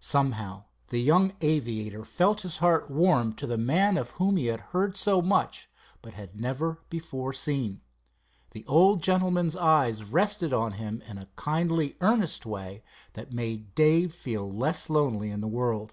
[0.00, 4.60] Somehow the young aviator felt his heart warm to the man of whom he had
[4.72, 5.68] heard so much,
[6.00, 7.82] but had never before seen.
[8.52, 14.14] The old gentleman's eyes rested on him in a kindly earnest way that made Dave
[14.14, 15.92] feel less lonely in the world.